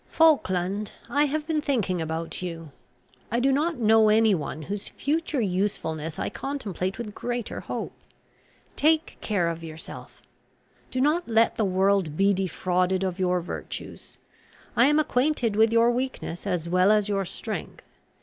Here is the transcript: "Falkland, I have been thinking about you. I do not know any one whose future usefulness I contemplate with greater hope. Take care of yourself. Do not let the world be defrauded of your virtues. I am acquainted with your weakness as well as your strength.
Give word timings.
"Falkland, 0.09 0.93
I 1.11 1.25
have 1.25 1.45
been 1.45 1.61
thinking 1.61 2.01
about 2.01 2.41
you. 2.41 2.71
I 3.29 3.39
do 3.39 3.51
not 3.51 3.77
know 3.77 4.09
any 4.09 4.33
one 4.33 4.63
whose 4.63 4.87
future 4.89 5.39
usefulness 5.41 6.17
I 6.17 6.27
contemplate 6.27 6.97
with 6.97 7.13
greater 7.13 7.59
hope. 7.59 7.93
Take 8.75 9.19
care 9.21 9.47
of 9.47 9.63
yourself. 9.63 10.19
Do 10.89 11.01
not 11.01 11.27
let 11.29 11.55
the 11.57 11.65
world 11.65 12.17
be 12.17 12.33
defrauded 12.33 13.03
of 13.03 13.19
your 13.19 13.41
virtues. 13.41 14.17
I 14.75 14.87
am 14.87 14.97
acquainted 14.97 15.55
with 15.55 15.71
your 15.71 15.91
weakness 15.91 16.47
as 16.47 16.67
well 16.67 16.91
as 16.91 17.07
your 17.07 17.23
strength. 17.23 17.83